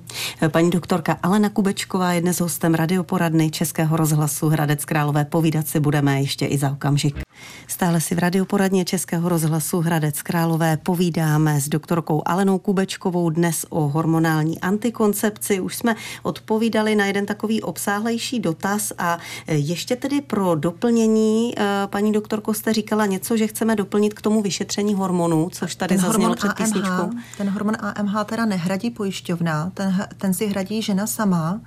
Paní 0.50 0.70
doktorka 0.70 1.18
Alena 1.24 1.50
Kubečková 1.50 2.14
je 2.14 2.22
dnes 2.22 2.40
hostem 2.40 2.74
radioporadny 2.74 3.52
Českého 3.52 3.98
rozhlasu 3.98 4.50
Hradec 4.50 4.86
Králové. 4.86 5.26
Povídat 5.26 5.68
si 5.68 5.80
budeme 5.80 6.22
ještě 6.22 6.46
i 6.46 6.58
za 6.58 6.72
okamžik. 6.72 7.20
Stále 7.68 8.02
si 8.02 8.16
v 8.16 8.20
radioporadně 8.20 8.86
Českého 8.86 9.30
rozhlasu 9.30 9.80
Hradec 9.80 10.22
Králové 10.22 10.78
povídáme 10.78 11.62
s 11.62 11.70
doktorkou 11.70 12.22
Alenou 12.26 12.49
Janou 12.50 12.60
Kubečkovou 12.60 13.30
dnes 13.30 13.66
o 13.70 13.88
hormonální 13.88 14.62
antikoncepci. 14.62 15.60
Už 15.60 15.76
jsme 15.76 15.96
odpovídali 16.24 16.96
na 16.96 17.06
jeden 17.06 17.26
takový 17.26 17.62
obsáhlejší 17.62 18.40
dotaz 18.40 18.94
a 18.98 19.18
e, 19.48 19.56
ještě 19.56 19.96
tedy 19.96 20.22
pro 20.22 20.56
doplnění, 20.56 21.54
e, 21.58 21.88
paní 21.88 22.12
doktorko, 22.12 22.54
jste 22.54 22.74
říkala 22.74 23.06
něco, 23.06 23.38
že 23.38 23.48
chceme 23.48 23.76
doplnit 23.76 24.14
k 24.14 24.22
tomu 24.22 24.42
vyšetření 24.42 24.94
hormonů, 24.94 25.50
což 25.52 25.76
tady 25.76 25.96
ten 25.96 26.06
zaznělo 26.06 26.36
před 26.36 26.54
písničkou. 26.54 27.10
Ten 27.38 27.50
hormon 27.50 27.78
AMH 27.80 28.26
teda 28.26 28.46
nehradí 28.46 28.90
pojišťovna, 28.90 29.72
ten, 29.74 30.08
ten 30.18 30.34
si 30.34 30.48
hradí 30.48 30.82
žena 30.82 31.08
sama 31.08 31.62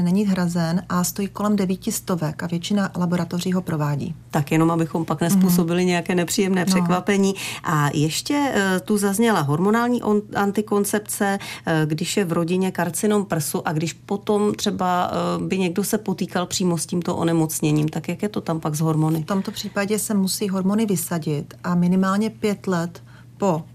není 0.00 0.26
hrazen 0.26 0.82
a 0.88 1.04
stojí 1.04 1.28
kolem 1.28 1.56
devíti 1.56 1.92
stovek 1.92 2.42
a 2.42 2.46
většina 2.46 2.90
laboratoří 2.96 3.52
ho 3.52 3.62
provádí. 3.62 4.14
Tak 4.30 4.52
jenom, 4.52 4.70
abychom 4.70 5.04
pak 5.04 5.20
nespůsobili 5.20 5.82
mm. 5.82 5.88
nějaké 5.88 6.14
nepříjemné 6.14 6.60
no. 6.60 6.66
překvapení. 6.66 7.34
A 7.64 7.90
ještě 7.94 8.34
uh, 8.54 8.86
tu 8.86 8.98
zazněla 8.98 9.40
hormonální 9.40 10.02
on, 10.02 10.22
antikoncepce, 10.34 11.38
uh, 11.38 11.72
když 11.84 12.16
je 12.16 12.24
v 12.24 12.32
rodině 12.32 12.70
karcinom 12.70 13.24
prsu 13.24 13.68
a 13.68 13.72
když 13.72 13.92
potom 13.92 14.54
třeba 14.54 15.10
uh, 15.38 15.46
by 15.46 15.58
někdo 15.58 15.84
se 15.84 15.98
potýkal 15.98 16.46
přímo 16.46 16.78
s 16.78 16.86
tímto 16.86 17.16
onemocněním, 17.16 17.88
tak 17.88 18.08
jak 18.08 18.22
je 18.22 18.28
to 18.28 18.40
tam 18.40 18.60
pak 18.60 18.74
s 18.74 18.80
hormony? 18.80 19.22
V 19.22 19.26
tomto 19.26 19.50
případě 19.50 19.98
se 19.98 20.14
musí 20.14 20.48
hormony 20.48 20.86
vysadit 20.86 21.54
a 21.64 21.74
minimálně 21.74 22.30
pět 22.30 22.66
let 22.66 23.02
po 23.38 23.62
Eh, 23.62 23.71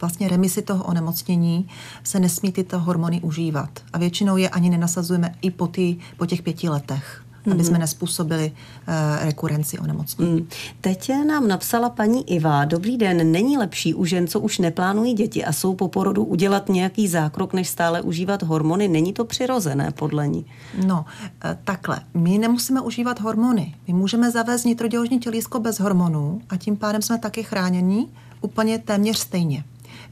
vlastně 0.00 0.28
remisi 0.28 0.62
toho 0.62 0.84
onemocnění 0.84 1.68
se 2.04 2.20
nesmí 2.20 2.52
tyto 2.52 2.78
hormony 2.78 3.20
užívat. 3.20 3.70
A 3.92 3.98
většinou 3.98 4.36
je 4.36 4.48
ani 4.48 4.70
nenasazujeme 4.70 5.34
i 5.42 5.50
po, 5.50 5.66
tý, 5.66 5.96
po 6.16 6.26
těch 6.26 6.42
pěti 6.42 6.68
letech 6.68 7.24
aby 7.46 7.54
mhm. 7.54 7.64
jsme 7.64 7.78
nespůsobili 7.78 8.52
uh, 8.52 8.94
rekurenci 9.24 9.78
onemocnění. 9.78 10.40
Mm. 10.40 10.48
Teď 10.80 11.12
nám 11.26 11.48
napsala 11.48 11.90
paní 11.90 12.30
Iva, 12.30 12.64
dobrý 12.64 12.96
den, 12.96 13.32
není 13.32 13.58
lepší 13.58 13.94
u 13.94 14.04
žen, 14.04 14.26
co 14.26 14.40
už 14.40 14.58
neplánují 14.58 15.14
děti 15.14 15.44
a 15.44 15.52
jsou 15.52 15.74
po 15.74 15.88
porodu 15.88 16.24
udělat 16.24 16.68
nějaký 16.68 17.08
zákrok, 17.08 17.52
než 17.52 17.68
stále 17.68 18.02
užívat 18.02 18.42
hormony? 18.42 18.88
Není 18.88 19.12
to 19.12 19.24
přirozené 19.24 19.90
podle 19.90 20.28
ní? 20.28 20.46
No, 20.86 21.04
uh, 21.44 21.50
takhle, 21.64 22.00
my 22.14 22.38
nemusíme 22.38 22.80
užívat 22.80 23.20
hormony. 23.20 23.74
My 23.88 23.94
můžeme 23.94 24.30
zavést 24.30 24.64
nitroděložní 24.64 25.18
tělísko 25.18 25.60
bez 25.60 25.80
hormonů 25.80 26.40
a 26.48 26.56
tím 26.56 26.76
pádem 26.76 27.02
jsme 27.02 27.18
taky 27.18 27.42
chráněni 27.42 28.08
úplně 28.40 28.78
téměř 28.78 29.18
stejně. 29.18 29.64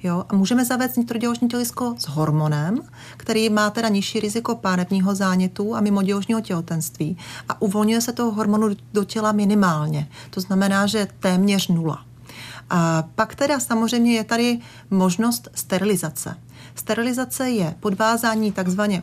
Jo? 0.02 0.24
A 0.28 0.34
můžeme 0.34 0.64
zavést 0.64 0.96
nitroděložní 0.96 1.48
tělisko 1.48 1.94
s 1.98 2.08
hormonem, 2.08 2.80
který 3.16 3.50
má 3.50 3.70
teda 3.70 3.88
nižší 3.88 4.20
riziko 4.20 4.54
pánevního 4.54 5.14
zánětu 5.14 5.76
a 5.76 5.80
mimoděložního 5.80 6.40
těhotenství 6.40 7.16
a 7.48 7.62
uvolňuje 7.62 8.00
se 8.00 8.12
toho 8.12 8.30
hormonu 8.30 8.68
do 8.92 9.04
těla 9.04 9.32
minimálně. 9.32 10.08
To 10.30 10.40
znamená, 10.40 10.86
že 10.86 11.08
téměř 11.20 11.68
nula. 11.68 12.04
A 12.70 13.04
pak 13.14 13.34
teda 13.34 13.60
samozřejmě 13.60 14.14
je 14.14 14.24
tady 14.24 14.58
možnost 14.90 15.48
sterilizace. 15.54 16.36
Sterilizace 16.78 17.50
je 17.50 17.74
podvázání 17.80 18.52
takzvaně 18.52 19.02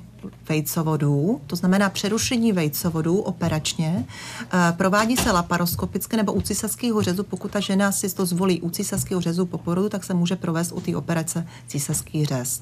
vejcovodů, 0.49 1.41
to 1.47 1.55
znamená 1.55 1.89
přerušení 1.89 2.51
vejcovodů 2.51 3.17
operačně. 3.19 4.05
Eh, 4.53 4.73
provádí 4.77 5.17
se 5.17 5.31
laparoskopicky 5.31 6.17
nebo 6.17 6.33
u 6.33 6.41
císařského 6.41 7.01
řezu, 7.01 7.23
pokud 7.23 7.51
ta 7.51 7.59
žena 7.59 7.91
si 7.91 8.15
to 8.15 8.25
zvolí 8.25 8.61
u 8.61 8.69
císařského 8.69 9.21
řezu 9.21 9.45
po 9.45 9.57
porodu, 9.57 9.89
tak 9.89 10.03
se 10.03 10.13
může 10.13 10.35
provést 10.35 10.71
u 10.71 10.81
té 10.81 10.95
operace 10.95 11.47
císařský 11.67 12.25
řez. 12.25 12.61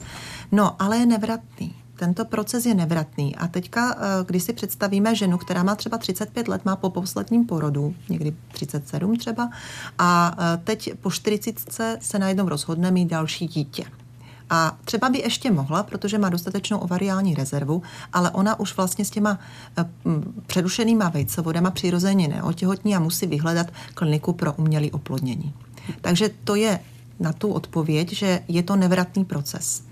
No, 0.51 0.81
ale 0.81 0.97
je 0.97 1.05
nevratný 1.05 1.75
tento 1.95 2.25
proces 2.25 2.65
je 2.65 2.73
nevratný. 2.73 3.35
A 3.35 3.47
teďka, 3.47 3.95
eh, 3.95 4.25
když 4.25 4.43
si 4.43 4.53
představíme 4.53 5.15
ženu, 5.15 5.37
která 5.37 5.63
má 5.63 5.75
třeba 5.75 5.97
35 5.97 6.47
let, 6.47 6.65
má 6.65 6.75
po 6.75 6.89
posledním 6.89 7.45
porodu, 7.45 7.95
někdy 8.09 8.35
37 8.51 9.15
třeba, 9.15 9.49
a 9.97 10.35
eh, 10.39 10.57
teď 10.63 10.93
po 11.01 11.11
40 11.11 11.99
se 12.01 12.19
najednou 12.19 12.49
rozhodne 12.49 12.91
mít 12.91 13.05
další 13.05 13.47
dítě. 13.47 13.83
A 14.53 14.77
třeba 14.85 15.09
by 15.09 15.19
ještě 15.19 15.51
mohla, 15.51 15.83
protože 15.83 16.17
má 16.17 16.29
dostatečnou 16.29 16.77
ovariální 16.77 17.35
rezervu, 17.35 17.81
ale 18.13 18.31
ona 18.31 18.59
už 18.59 18.77
vlastně 18.77 19.05
s 19.05 19.09
těma 19.09 19.39
eh, 19.77 19.85
přerušenýma 20.47 21.09
vejcovodama 21.09 21.71
přirozeně 21.71 22.27
neotěhotní 22.27 22.95
a 22.95 22.99
musí 22.99 23.27
vyhledat 23.27 23.67
kliniku 23.93 24.33
pro 24.33 24.53
umělé 24.53 24.87
oplodnění. 24.91 25.53
Takže 26.01 26.29
to 26.43 26.55
je 26.55 26.79
na 27.19 27.33
tu 27.33 27.53
odpověď, 27.53 28.13
že 28.13 28.43
je 28.47 28.63
to 28.63 28.75
nevratný 28.75 29.25
proces. 29.25 29.83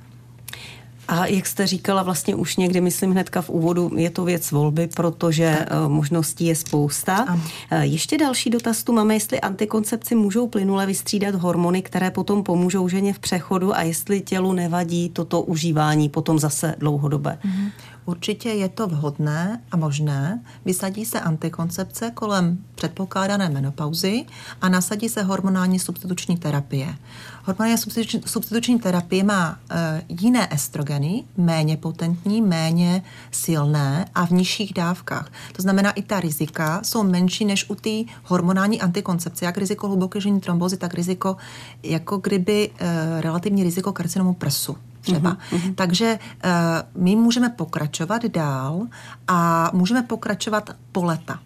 A 1.08 1.26
jak 1.26 1.48
jste 1.48 1.68
říkala 1.68 2.04
vlastně 2.04 2.36
už 2.36 2.58
někdy, 2.58 2.82
myslím 2.82 3.12
hnedka 3.12 3.42
v 3.42 3.50
úvodu, 3.50 3.92
je 3.96 4.10
to 4.10 4.26
věc 4.26 4.52
volby, 4.52 4.90
protože 4.96 5.56
tak. 5.60 5.68
Eh, 5.72 5.88
možností 5.88 6.46
je 6.46 6.56
spousta. 6.56 7.16
Ano. 7.16 7.42
Eh, 7.72 7.86
ještě 7.86 8.18
další 8.18 8.50
dotaz 8.50 8.84
tu 8.84 8.94
máme, 8.94 9.14
jestli 9.14 9.42
antikoncepci 9.42 10.16
můžou 10.16 10.48
plynule 10.48 10.86
vystřídat 10.86 11.36
hormony, 11.36 11.82
které 11.82 12.12
potom 12.12 12.44
pomůžou 12.44 12.88
ženě 12.88 13.14
v 13.14 13.20
přechodu 13.20 13.76
a 13.76 13.82
jestli 13.82 14.22
tělu 14.22 14.54
nevadí 14.54 15.10
toto 15.10 15.42
užívání 15.42 16.10
potom 16.10 16.40
zase 16.40 16.76
dlouhodobé. 16.78 17.40
Mhm. 17.44 17.72
Určitě 18.06 18.50
je 18.50 18.70
to 18.70 18.88
vhodné 18.88 19.62
a 19.72 19.78
možné. 19.78 20.42
Vysadí 20.66 21.06
se 21.06 21.20
antikoncepce 21.20 22.12
kolem 22.12 22.58
předpokládané 22.76 23.50
menopauzy 23.50 24.26
a 24.62 24.70
nasadí 24.70 25.10
se 25.10 25.24
hormonální 25.24 25.80
substituční 25.80 26.38
terapie. 26.38 26.96
Hormonální 27.44 27.78
substituční, 27.78 28.22
substituční 28.26 28.80
terapie 28.80 29.24
má 29.24 29.60
e, 29.70 30.02
jiné 30.10 30.54
estrogeny, 30.54 31.24
méně 31.38 31.78
potentní, 31.78 32.42
méně 32.42 33.04
silné 33.32 34.06
a 34.16 34.26
v 34.26 34.32
nižších 34.32 34.74
dávkách. 34.74 35.32
To 35.56 35.62
znamená, 35.62 35.92
i 35.92 36.02
ta 36.02 36.20
rizika 36.20 36.82
jsou 36.84 37.04
menší 37.04 37.46
než 37.46 37.70
u 37.70 37.76
té 37.76 38.14
hormonální 38.24 38.82
antikoncepce. 38.82 39.46
Jak 39.46 39.58
riziko 39.58 39.88
hluboké 39.88 40.22
ženní 40.22 40.42
trombozy, 40.42 40.78
tak 40.78 40.94
riziko, 40.94 41.38
jako 41.84 42.18
kdyby 42.18 42.70
e, 42.80 43.22
relativní 43.22 43.64
riziko 43.64 43.94
karcinomu 43.94 44.34
prsu 44.34 44.78
třeba. 45.02 45.36
Mm-hmm. 45.36 45.76
Takže 45.76 46.20
uh, 46.46 47.04
my 47.04 47.16
můžeme 47.16 47.50
pokračovat 47.50 48.26
dál 48.26 48.88
a 49.28 49.70
můžeme 49.74 50.04
pokračovat 50.04 50.70
po 50.92 51.04
leta. 51.04 51.40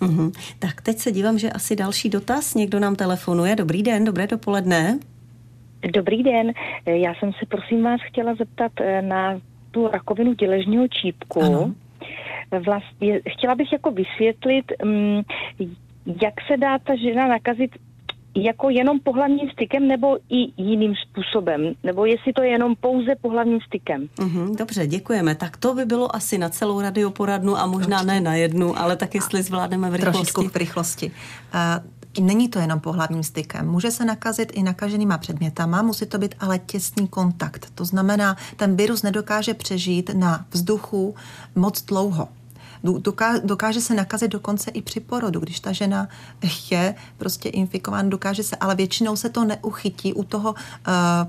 Mm-hmm. 0.00 0.32
Tak 0.58 0.80
teď 0.80 0.98
se 0.98 1.12
dívám, 1.12 1.38
že 1.38 1.50
asi 1.50 1.76
další 1.76 2.08
dotaz. 2.08 2.54
Někdo 2.54 2.80
nám 2.80 2.96
telefonuje. 2.96 3.56
Dobrý 3.56 3.82
den, 3.82 4.04
dobré 4.04 4.26
dopoledne. 4.26 4.98
Dobrý 5.94 6.22
den. 6.22 6.52
Já 6.86 7.14
jsem 7.14 7.32
se 7.32 7.46
prosím 7.48 7.82
vás 7.82 8.00
chtěla 8.08 8.34
zeptat 8.34 8.72
eh, 8.80 9.02
na 9.02 9.40
tu 9.70 9.88
rakovinu 9.88 10.34
děležního 10.34 10.88
čípku. 10.88 11.42
Ano. 11.42 11.74
Vlastně, 12.64 13.20
chtěla 13.28 13.54
bych 13.54 13.72
jako 13.72 13.90
vysvětlit, 13.90 14.72
um, 14.84 15.22
jak 16.22 16.34
se 16.46 16.56
dá 16.56 16.78
ta 16.78 16.96
žena 16.96 17.28
nakazit 17.28 17.70
jako 18.34 18.70
jenom 18.70 19.00
pohlavním 19.00 19.50
stykem 19.50 19.88
nebo 19.88 20.18
i 20.28 20.62
jiným 20.62 20.94
způsobem? 20.94 21.74
Nebo 21.82 22.06
jestli 22.06 22.32
to 22.32 22.42
je 22.42 22.48
jenom 22.48 22.74
pouze 22.80 23.14
pohlavním 23.20 23.60
stykem? 23.60 24.08
Mm-hmm, 24.16 24.56
dobře, 24.56 24.86
děkujeme. 24.86 25.34
Tak 25.34 25.56
to 25.56 25.74
by 25.74 25.84
bylo 25.84 26.16
asi 26.16 26.38
na 26.38 26.48
celou 26.48 26.80
radioporadnu 26.80 27.56
a 27.56 27.66
možná 27.66 27.96
Určitě. 27.96 28.12
ne 28.14 28.20
na 28.20 28.34
jednu, 28.34 28.78
ale 28.78 28.96
tak 28.96 29.14
jestli 29.14 29.42
zvládneme 29.42 29.90
v 29.90 29.94
rychlosti. 29.94 30.12
Trošičku 30.18 30.42
v 30.42 30.56
rychlosti. 30.56 31.12
Uh, 31.54 31.92
Není 32.20 32.48
to 32.48 32.58
jenom 32.58 32.80
pohlavním 32.80 33.22
stykem. 33.22 33.68
Může 33.68 33.90
se 33.90 34.04
nakazit 34.04 34.52
i 34.54 34.62
nakaženýma 34.62 35.18
předmětama, 35.18 35.82
musí 35.82 36.06
to 36.06 36.18
být 36.18 36.34
ale 36.40 36.58
těsný 36.58 37.08
kontakt. 37.08 37.70
To 37.74 37.84
znamená, 37.84 38.36
ten 38.56 38.76
virus 38.76 39.02
nedokáže 39.02 39.54
přežít 39.54 40.10
na 40.14 40.46
vzduchu 40.50 41.14
moc 41.54 41.82
dlouho 41.82 42.28
dokáže 43.44 43.80
se 43.80 43.94
nakazit 43.94 44.30
dokonce 44.30 44.70
i 44.70 44.82
při 44.82 45.00
porodu, 45.00 45.40
když 45.40 45.60
ta 45.60 45.72
žena 45.72 46.08
je 46.70 46.94
prostě 47.16 47.48
infikována, 47.48 48.08
dokáže 48.08 48.42
se, 48.42 48.56
ale 48.56 48.74
většinou 48.74 49.16
se 49.16 49.28
to 49.28 49.44
neuchytí 49.44 50.12
u 50.12 50.24
toho 50.24 50.50
uh, 50.52 50.56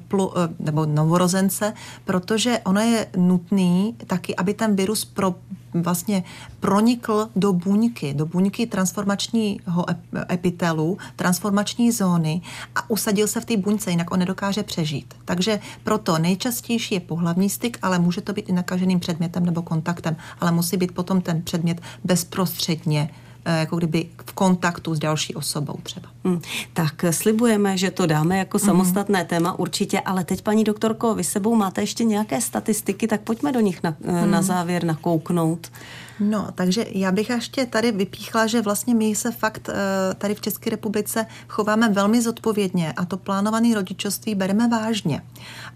plu, 0.08 0.28
uh, 0.28 0.34
nebo 0.60 0.86
novorozence, 0.86 1.74
protože 2.06 2.60
ono 2.60 2.82
je 2.82 3.08
nutný 3.18 3.96
taky, 4.08 4.36
aby 4.36 4.54
ten 4.54 4.76
virus 4.76 5.06
pro 5.06 5.36
vlastně 5.74 6.24
pronikl 6.60 7.30
do 7.36 7.54
buňky, 7.54 8.14
do 8.14 8.26
buňky 8.26 8.68
transformačního 8.68 9.86
epitelu, 10.32 10.98
transformační 11.16 11.92
zóny 11.92 12.42
a 12.76 12.90
usadil 12.90 13.28
se 13.28 13.42
v 13.42 13.46
té 13.46 13.58
buňce, 13.58 13.92
jinak 13.92 14.12
on 14.12 14.20
nedokáže 14.20 14.64
přežít. 14.64 15.14
Takže 15.26 15.60
proto 15.84 16.18
nejčastější 16.18 16.96
je 16.96 17.00
pohlavní 17.00 17.50
styk, 17.50 17.78
ale 17.82 18.00
může 18.00 18.22
to 18.22 18.34
být 18.34 18.50
i 18.50 18.54
nakaženým 18.54 19.00
předmětem 19.00 19.46
nebo 19.46 19.62
kontaktem, 19.62 20.16
ale 20.40 20.52
musí 20.52 20.78
být 20.78 20.92
potom 20.92 21.22
ten 21.22 21.42
předmět 21.42 21.82
bezprostředně 22.04 23.10
jako 23.46 23.78
kdyby 23.78 24.10
v 24.26 24.34
kontaktu 24.34 24.96
s 24.96 25.00
další 25.00 25.36
osobou 25.36 25.80
třeba. 25.84 26.10
Hmm. 26.24 26.42
Tak 26.74 27.06
slibujeme, 27.12 27.78
že 27.78 27.92
to 27.92 28.06
dáme 28.06 28.38
jako 28.38 28.58
mhm. 28.58 28.66
samostatné 28.66 29.20
hmm. 29.20 29.28
téma 29.28 29.60
určitě, 29.60 30.00
ale 30.00 30.24
teď 30.24 30.42
paní 30.42 30.64
doktorko, 30.64 31.16
vy 31.16 31.24
sebou 31.24 31.56
máte 31.56 31.82
ještě 31.82 32.04
nějaké 32.04 32.42
statistiky, 32.42 33.08
tak 33.08 33.22
pojďme 33.22 33.52
do 33.52 33.60
nich 33.60 33.84
na, 33.84 33.96
hmm. 34.06 34.32
na 34.32 34.42
závěr 34.42 34.84
nakouknout. 34.84 35.72
No, 36.20 36.48
takže 36.56 36.86
já 36.92 37.12
bych 37.12 37.30
ještě 37.30 37.66
tady 37.66 37.92
vypíchla, 37.92 38.48
že 38.48 38.62
vlastně 38.62 38.96
my 38.96 39.16
se 39.16 39.32
fakt 39.32 39.70
eh, 39.70 40.14
tady 40.14 40.36
v 40.36 40.42
České 40.42 40.70
republice 40.70 41.26
chováme 41.48 41.90
velmi 41.90 42.22
zodpovědně 42.22 42.94
a 42.94 43.06
to 43.06 43.18
plánované 43.18 43.76
rodičovství 43.76 44.36
bereme 44.36 44.68
vážně. 44.68 45.22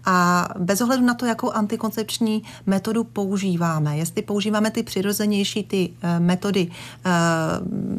A 0.04 0.48
bez 0.58 0.80
ohledu 0.80 1.04
na 1.04 1.14
to, 1.14 1.26
jakou 1.26 1.50
antikoncepční 1.50 2.42
metodu 2.66 3.04
používáme, 3.04 3.98
jestli 3.98 4.22
používáme 4.22 4.70
ty 4.70 4.82
přirozenější 4.82 5.62
ty 5.62 5.90
uh, 5.90 6.24
metody, 6.24 6.66
uh, 6.70 7.12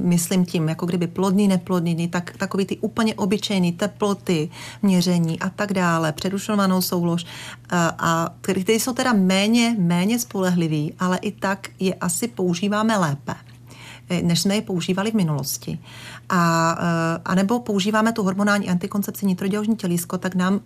myslím 0.05 0.45
tím, 0.45 0.69
jako 0.69 0.85
kdyby 0.85 1.07
plodný, 1.07 1.47
neplodný, 1.47 2.07
tak 2.07 2.37
takový 2.37 2.65
ty 2.65 2.77
úplně 2.77 3.15
obyčejný 3.15 3.71
teploty, 3.71 4.49
měření 4.81 5.39
a 5.39 5.49
tak 5.49 5.73
dále, 5.73 6.11
přerušovanou 6.11 6.81
soulož, 6.81 7.23
uh, 7.23 7.29
a 7.97 8.35
které 8.41 8.73
jsou 8.73 8.93
teda 8.93 9.13
méně, 9.13 9.75
méně 9.79 10.19
spolehlivý, 10.19 10.93
ale 10.99 11.17
i 11.17 11.31
tak 11.31 11.69
je 11.79 11.93
asi 11.93 12.27
používáme 12.27 12.97
lépe 12.97 13.35
než 14.21 14.41
jsme 14.41 14.55
je 14.55 14.61
používali 14.61 15.11
v 15.11 15.13
minulosti. 15.13 15.79
A, 16.29 16.71
a 17.25 17.35
nebo 17.35 17.59
používáme 17.59 18.13
tu 18.13 18.23
hormonální 18.23 18.69
antikoncepci 18.69 19.25
nitroděložní 19.25 19.75
tělísko, 19.75 20.17
tak 20.17 20.35
nám 20.35 20.59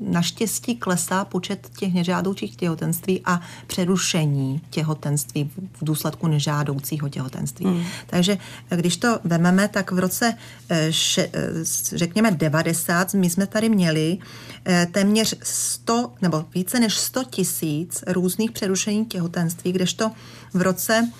naštěstí 0.00 0.76
klesá 0.76 1.24
počet 1.24 1.70
těch 1.76 1.94
nežádoucích 1.94 2.56
těhotenství 2.56 3.20
a 3.24 3.40
přerušení 3.66 4.60
těhotenství 4.70 5.50
v 5.56 5.84
důsledku 5.84 6.26
nežádoucího 6.26 7.08
těhotenství. 7.08 7.66
Mm. 7.66 7.84
Takže 8.06 8.38
když 8.68 8.96
to 8.96 9.18
vememe, 9.24 9.68
tak 9.68 9.92
v 9.92 9.98
roce 9.98 10.34
eh, 10.68 10.92
še, 10.92 11.30
eh, 11.32 11.64
řekněme 11.96 12.30
90 12.30 13.14
my 13.14 13.30
jsme 13.30 13.46
tady 13.46 13.68
měli 13.68 14.18
eh, 14.64 14.86
téměř 14.92 15.34
100 15.42 16.12
nebo 16.22 16.44
více 16.54 16.80
než 16.80 16.94
100 16.94 17.24
tisíc 17.24 18.04
různých 18.06 18.50
přerušení 18.50 19.06
těhotenství, 19.06 19.72
kdežto 19.72 20.10
v 20.54 20.62
roce 20.62 21.10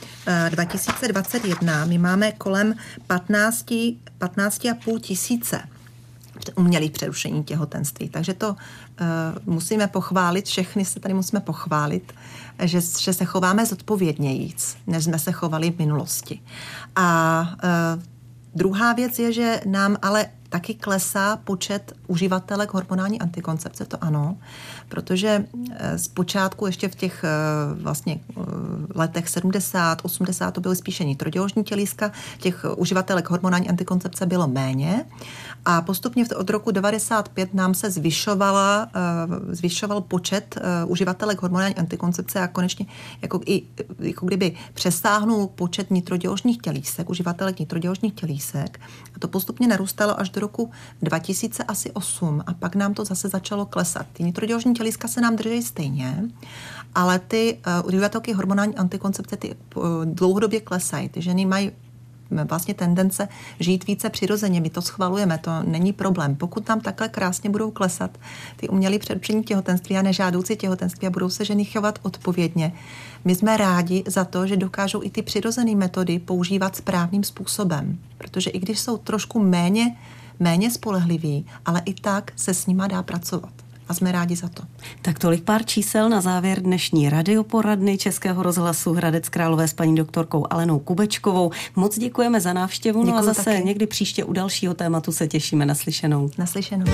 2021 0.51 1.85
my 1.85 1.99
máme 1.99 2.33
kolem 2.33 2.75
15, 3.07 3.66
15,5 4.20 5.01
tisíce 5.01 5.62
umělých 6.55 6.90
přerušení 6.90 7.44
těhotenství. 7.44 8.09
Takže 8.09 8.35
to 8.35 8.48
uh, 8.48 8.57
musíme 9.55 9.87
pochválit, 9.87 10.46
všechny 10.46 10.85
se 10.85 11.00
tady 11.00 11.14
musíme 11.14 11.40
pochválit, 11.40 12.12
že, 12.62 12.81
že 12.81 13.12
se 13.12 13.24
chováme 13.24 13.66
zodpovědnějíc, 13.66 14.76
než 14.87 15.05
jsme 15.05 15.18
se 15.18 15.33
chovali 15.33 15.70
v 15.70 15.79
minulosti. 15.79 16.40
A 16.96 17.40
uh, 17.96 18.03
druhá 18.55 18.92
věc 18.92 19.18
je, 19.18 19.33
že 19.33 19.61
nám 19.66 19.96
ale 20.03 20.26
taky 20.48 20.74
klesá 20.74 21.37
počet 21.37 21.92
uživatelek 22.07 22.74
hormonální 22.74 23.20
antikoncepce, 23.20 23.85
to 23.85 24.05
ano, 24.05 24.37
protože 24.90 25.44
eh, 25.70 25.98
zpočátku 25.98 26.66
ještě 26.66 26.88
v 26.88 26.94
těch 26.94 27.24
vlastně 27.74 28.20
letech 28.94 29.29
70, 29.29 29.98
80 30.03 30.50
to 30.50 30.61
byly 30.61 30.76
spíše 30.76 31.05
nitroděložní 31.05 31.64
tělíska, 31.64 32.12
těch 32.38 32.64
uživatelek 32.76 33.31
hormonální 33.31 33.68
antikoncepce 33.68 34.26
bylo 34.26 34.48
méně 34.48 35.05
a 35.64 35.83
postupně 35.83 36.24
od 36.37 36.50
roku 36.50 36.70
95 36.70 37.55
nám 37.55 37.74
se 37.74 37.90
zvyšovala, 37.90 38.88
zvyšoval 39.50 40.00
počet 40.00 40.59
uživatelek 40.87 41.42
hormonální 41.42 41.74
antikoncepce 41.74 42.40
a 42.40 42.48
konečně 42.48 42.87
jako, 43.22 43.40
i, 43.46 43.62
jako 43.98 44.26
kdyby 44.26 44.57
přesáhnul 44.74 45.46
počet 45.46 45.90
nitroděložních 45.90 46.59
tělísek, 46.59 47.11
uživatelek 47.11 47.59
nitroděložních 47.59 48.14
tělísek. 48.14 48.81
A 49.16 49.18
to 49.18 49.29
postupně 49.29 49.68
narůstalo 49.68 50.20
až 50.20 50.31
do 50.31 50.40
roku 50.40 50.70
2008 51.03 52.42
a 52.46 52.55
pak 52.55 52.74
nám 52.74 52.94
to 52.94 53.05
zase 53.05 53.29
začalo 53.29 53.66
klesat. 53.66 54.07
Ty 54.12 54.22
nitroděložní 54.22 54.74
tělíska 54.80 55.08
se 55.08 55.20
nám 55.20 55.36
drží 55.36 55.62
stejně, 55.62 56.24
ale 56.94 57.18
ty 57.18 57.58
uh, 57.82 57.86
uživatelky 57.86 58.32
hormonální 58.32 58.76
antikoncepce 58.76 59.36
ty 59.36 59.54
uh, 59.74 59.84
dlouhodobě 60.04 60.60
klesají. 60.60 61.08
Ty 61.08 61.22
ženy 61.22 61.46
mají 61.46 61.70
vlastně 62.30 62.74
tendence 62.74 63.28
žít 63.58 63.86
více 63.86 64.10
přirozeně. 64.10 64.60
My 64.60 64.70
to 64.70 64.82
schvalujeme, 64.82 65.38
to 65.38 65.50
není 65.62 65.92
problém. 65.92 66.36
Pokud 66.36 66.64
tam 66.64 66.80
takhle 66.80 67.08
krásně 67.08 67.50
budou 67.50 67.70
klesat 67.70 68.18
ty 68.56 68.68
umělé 68.68 68.98
přerušení 68.98 69.44
těhotenství 69.44 69.96
a 69.96 70.02
nežádoucí 70.02 70.56
těhotenství 70.56 71.06
a 71.06 71.10
budou 71.10 71.28
se 71.28 71.44
ženy 71.44 71.64
chovat 71.64 71.98
odpovědně, 72.02 72.72
my 73.24 73.34
jsme 73.34 73.56
rádi 73.56 74.04
za 74.06 74.24
to, 74.24 74.46
že 74.46 74.56
dokážou 74.56 75.02
i 75.02 75.10
ty 75.10 75.22
přirozené 75.22 75.74
metody 75.76 76.18
používat 76.18 76.76
správným 76.76 77.24
způsobem. 77.24 77.98
Protože 78.18 78.50
i 78.50 78.58
když 78.58 78.80
jsou 78.80 78.96
trošku 78.96 79.40
méně, 79.40 79.96
méně 80.40 80.70
spolehliví, 80.70 81.46
ale 81.66 81.82
i 81.84 81.94
tak 81.94 82.32
se 82.36 82.54
s 82.54 82.66
nima 82.66 82.86
dá 82.86 83.02
pracovat 83.02 83.52
a 83.90 83.94
jsme 83.94 84.12
rádi 84.12 84.37
za 84.37 84.48
to. 84.48 84.62
Tak 85.03 85.18
tolik 85.18 85.44
pár 85.44 85.64
čísel 85.64 86.09
na 86.09 86.20
závěr 86.20 86.62
dnešní 86.62 87.11
radioporadny 87.11 87.98
Českého 87.98 88.42
rozhlasu 88.42 88.92
Hradec 88.92 89.29
Králové 89.29 89.68
s 89.68 89.72
paní 89.72 89.94
doktorkou 89.94 90.46
Alenou 90.50 90.79
Kubečkovou. 90.79 91.50
Moc 91.76 91.98
děkujeme 91.98 92.40
za 92.40 92.53
návštěvu, 92.53 93.00
Děkuju 93.00 93.12
no 93.12 93.18
a 93.18 93.22
zase 93.22 93.44
taky. 93.44 93.64
někdy 93.64 93.87
příště 93.87 94.24
u 94.24 94.33
dalšího 94.33 94.74
tématu 94.74 95.12
se 95.12 95.29
těšíme 95.29 95.66
naslyšenou. 95.66 96.31
Naslyšenou. 96.38 96.87